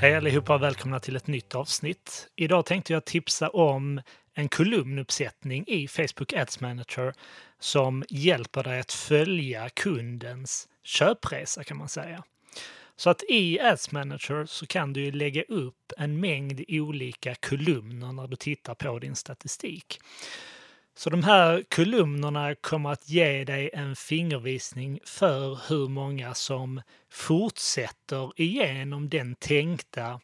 [0.00, 2.28] Hej allihopa och välkomna till ett nytt avsnitt.
[2.36, 4.00] Idag tänkte jag tipsa om
[4.34, 7.14] en kolumnuppsättning i Facebook Ads Manager
[7.58, 12.24] som hjälper dig att följa kundens köpresa kan man säga.
[12.96, 18.26] Så att i Ads Manager så kan du lägga upp en mängd olika kolumner när
[18.26, 20.00] du tittar på din statistik.
[21.00, 28.40] Så de här kolumnerna kommer att ge dig en fingervisning för hur många som fortsätter
[28.40, 30.20] igenom den tänkta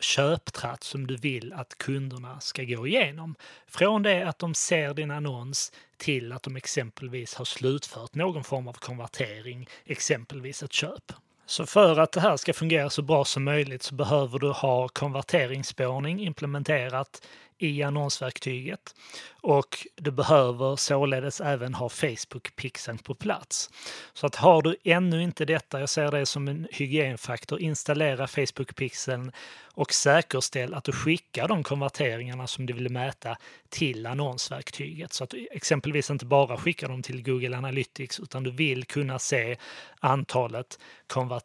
[0.00, 3.34] köptratt som du vill att kunderna ska gå igenom.
[3.66, 8.68] Från det att de ser din annons till att de exempelvis har slutfört någon form
[8.68, 11.12] av konvertering, exempelvis ett köp.
[11.46, 14.88] Så för att det här ska fungera så bra som möjligt så behöver du ha
[14.88, 17.20] konverteringsspårning implementerat
[17.58, 18.94] i annonsverktyget
[19.40, 23.70] och du behöver således även ha Facebook-pixeln på plats.
[24.12, 29.32] Så att har du ännu inte detta, jag ser det som en hygienfaktor, installera Facebook-pixeln
[29.74, 33.36] och säkerställ att du skickar de konverteringarna som du vill mäta
[33.68, 35.12] till annonsverktyget.
[35.12, 39.18] Så att du exempelvis inte bara skickar dem till Google Analytics utan du vill kunna
[39.18, 39.56] se
[40.00, 41.35] antalet konverteringar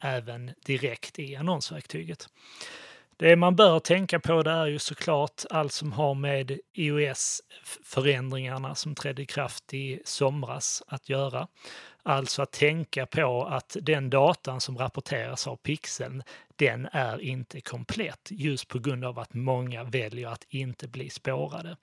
[0.00, 2.26] även direkt i annonsverktyget.
[3.16, 8.94] Det man bör tänka på det är ju såklart allt som har med iOS-förändringarna som
[8.94, 11.48] trädde i kraft i somras att göra.
[12.08, 16.22] Alltså att tänka på att den datan som rapporteras av pixeln,
[16.56, 21.76] den är inte komplett just på grund av att många väljer att inte bli spårade.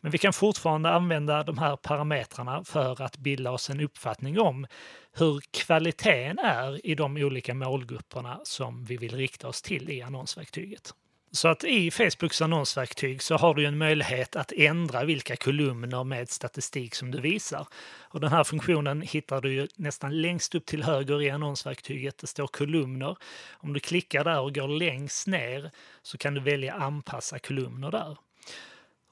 [0.00, 4.66] Men vi kan fortfarande använda de här parametrarna för att bilda oss en uppfattning om
[5.12, 10.94] hur kvaliteten är i de olika målgrupperna som vi vill rikta oss till i annonsverktyget.
[11.34, 16.30] Så att i Facebooks annonsverktyg så har du en möjlighet att ändra vilka kolumner med
[16.30, 17.66] statistik som du visar.
[18.00, 22.18] Och den här funktionen hittar du ju nästan längst upp till höger i annonsverktyget.
[22.18, 23.16] Det står kolumner.
[23.52, 25.70] Om du klickar där och går längst ner
[26.02, 28.16] så kan du välja anpassa kolumner där.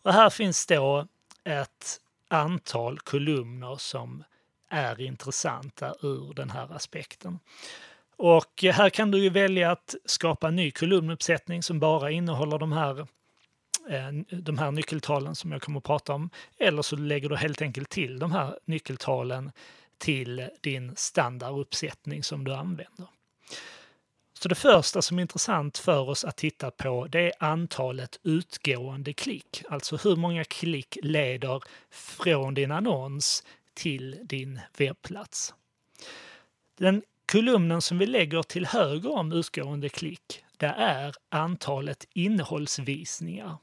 [0.02, 1.06] Och här finns då
[1.44, 4.24] ett antal kolumner som
[4.68, 7.38] är intressanta ur den här aspekten.
[8.22, 12.72] Och här kan du ju välja att skapa en ny kolumnuppsättning som bara innehåller de
[12.72, 13.00] här,
[13.88, 16.30] eh, de här nyckeltalen som jag kommer att prata om.
[16.58, 19.52] Eller så lägger du helt enkelt till de här nyckeltalen
[19.98, 23.06] till din standarduppsättning som du använder.
[24.32, 29.12] Så det första som är intressant för oss att titta på det är antalet utgående
[29.12, 29.62] klick.
[29.68, 33.44] Alltså hur många klick leder från din annons
[33.74, 35.54] till din webbplats.
[36.78, 43.56] Den kolumnen som vi lägger till höger om utgående klick, det är antalet innehållsvisningar.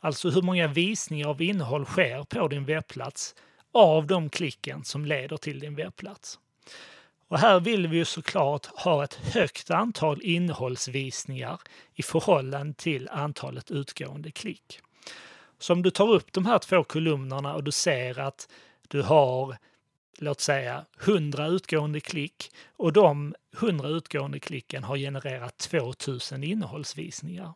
[0.00, 3.34] Alltså hur många visningar av innehåll sker på din webbplats
[3.74, 6.38] av de klicken som leder till din webbplats.
[7.28, 11.60] Och här vill vi ju såklart ha ett högt antal innehållsvisningar
[11.94, 14.80] i förhållande till antalet utgående klick.
[15.58, 18.48] Så om du tar upp de här två kolumnerna och du ser att
[18.88, 19.56] du har
[20.18, 27.54] låt säga 100 utgående klick och de 100 utgående klicken har genererat 2000 innehållsvisningar.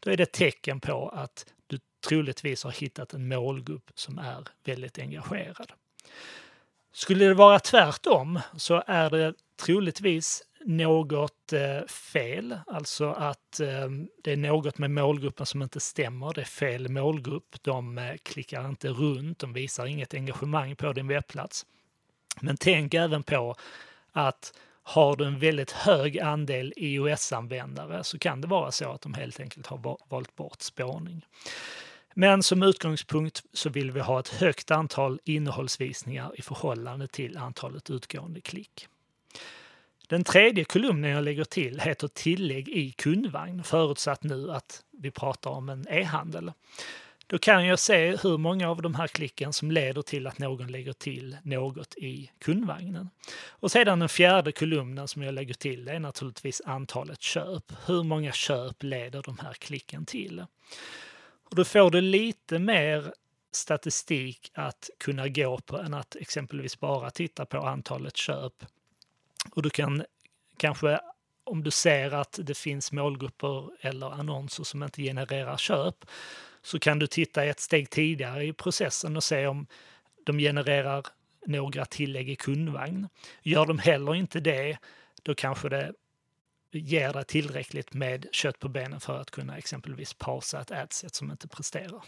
[0.00, 1.78] Då är det ett tecken på att du
[2.08, 5.72] troligtvis har hittat en målgrupp som är väldigt engagerad.
[6.92, 13.88] Skulle det vara tvärtom så är det troligtvis något eh, fel, alltså att eh,
[14.24, 16.32] det är något med målgruppen som inte stämmer.
[16.34, 17.56] Det är fel målgrupp.
[17.62, 21.66] De eh, klickar inte runt, de visar inget engagemang på din webbplats.
[22.40, 23.56] Men tänk även på
[24.12, 24.52] att
[24.82, 29.40] har du en väldigt hög andel iOS-användare så kan det vara så att de helt
[29.40, 31.26] enkelt har valt bort spårning.
[32.14, 37.90] Men som utgångspunkt så vill vi ha ett högt antal innehållsvisningar i förhållande till antalet
[37.90, 38.88] utgående klick.
[40.08, 45.50] Den tredje kolumnen jag lägger till heter tillägg i kundvagn, förutsatt nu att vi pratar
[45.50, 46.52] om en e-handel.
[47.28, 50.66] Då kan jag se hur många av de här klicken som leder till att någon
[50.66, 53.10] lägger till något i kundvagnen.
[53.48, 57.72] Och sedan den fjärde kolumnen som jag lägger till det är naturligtvis antalet köp.
[57.86, 60.44] Hur många köp leder de här klicken till?
[61.50, 63.12] Och då får du lite mer
[63.52, 68.52] statistik att kunna gå på än att exempelvis bara titta på antalet köp.
[69.50, 70.04] Och du kan
[70.56, 71.00] kanske
[71.44, 76.04] om du ser att det finns målgrupper eller annonser som inte genererar köp
[76.66, 79.66] så kan du titta ett steg tidigare i processen och se om
[80.24, 81.06] de genererar
[81.46, 83.08] några tillägg i kundvagn.
[83.42, 84.78] Gör de heller inte det,
[85.22, 85.92] då kanske det
[86.72, 91.30] ger dig tillräckligt med kött på benen för att kunna exempelvis pausa ett adset som
[91.30, 92.02] inte presterar.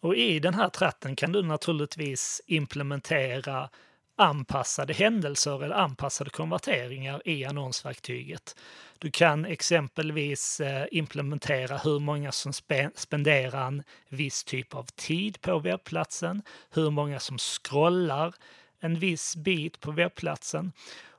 [0.00, 3.70] Och i den här tratten kan du naturligtvis implementera
[4.18, 8.56] anpassade händelser eller anpassade konverteringar i annonsverktyget.
[8.98, 12.52] Du kan exempelvis eh, implementera hur många som
[12.94, 18.34] spenderar en viss typ av tid på webbplatsen, hur många som scrollar
[18.80, 20.72] en viss bit på webbplatsen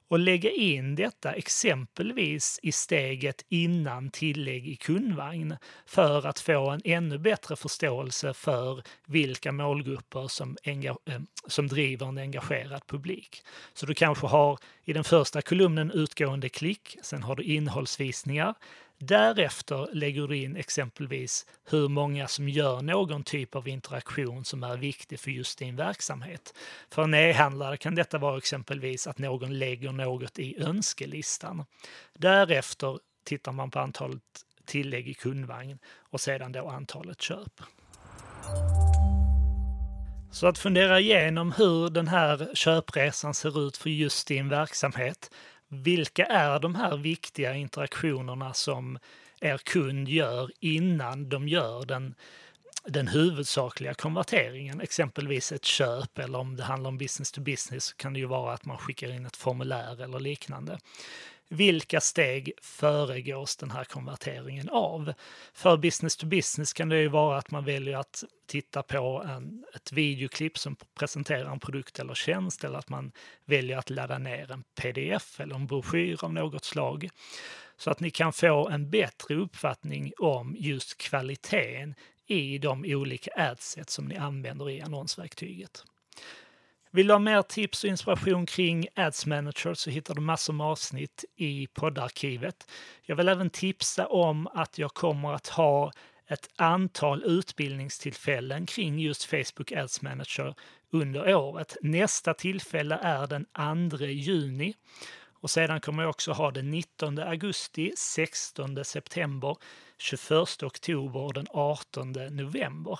[0.09, 6.81] och lägga in detta exempelvis i steget innan tillägg i kundvagn för att få en
[6.85, 10.95] ännu bättre förståelse för vilka målgrupper som, eh,
[11.47, 13.43] som driver en engagerad publik.
[13.73, 18.55] Så du kanske har i den första kolumnen utgående klick, sen har du innehållsvisningar,
[19.01, 24.77] Därefter lägger du in exempelvis hur många som gör någon typ av interaktion som är
[24.77, 26.53] viktig för just din verksamhet.
[26.91, 31.65] För en e-handlare kan detta vara exempelvis att någon lägger något i önskelistan.
[32.13, 34.23] Därefter tittar man på antalet
[34.65, 35.79] tillägg i kundvagn
[36.09, 37.61] och sedan då antalet köp.
[40.31, 45.31] Så att fundera igenom hur den här köpresan ser ut för just din verksamhet
[45.69, 48.99] vilka är de här viktiga interaktionerna som
[49.39, 52.15] er kund gör innan de gör den,
[52.85, 57.95] den huvudsakliga konverteringen, exempelvis ett köp eller om det handlar om business to business så
[57.95, 60.79] kan det ju vara att man skickar in ett formulär eller liknande
[61.49, 65.13] vilka steg föregås den här konverteringen av?
[65.53, 69.65] För business to business kan det ju vara att man väljer att titta på en,
[69.75, 73.11] ett videoklipp som presenterar en produkt eller tjänst eller att man
[73.45, 77.09] väljer att ladda ner en pdf eller en broschyr av något slag.
[77.77, 81.95] Så att ni kan få en bättre uppfattning om just kvaliteten
[82.27, 85.83] i de olika adset som ni använder i annonsverktyget.
[86.91, 90.67] Vill du ha mer tips och inspiration kring Ads Manager så hittar du massor med
[90.67, 92.71] avsnitt i poddarkivet.
[93.05, 95.91] Jag vill även tipsa om att jag kommer att ha
[96.27, 100.55] ett antal utbildningstillfällen kring just Facebook Ads Manager
[100.91, 101.77] under året.
[101.81, 103.45] Nästa tillfälle är den
[103.89, 104.73] 2 juni
[105.41, 109.57] och sedan kommer jag också ha den 19 augusti, 16 september,
[109.99, 112.99] 21 oktober och den 18 november.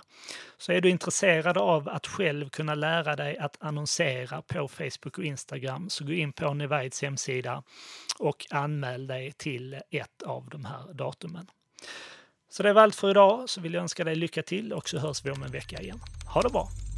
[0.57, 5.23] Så är du intresserad av att själv kunna lära dig att annonsera på Facebook och
[5.23, 7.63] Instagram så gå in på Nevides hemsida
[8.19, 11.47] och anmäl dig till ett av de här datumen.
[12.51, 14.99] Så det var allt för idag, så vill jag önska dig lycka till och så
[14.99, 15.99] hörs vi om en vecka igen.
[16.33, 16.88] Ha det bra!